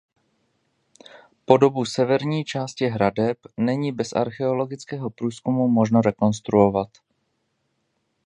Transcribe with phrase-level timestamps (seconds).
[1.45, 6.87] Podobu severní části hradeb není bez archeologického průzkumu možno rekonstruovat.